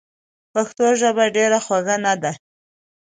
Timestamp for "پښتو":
0.53-0.87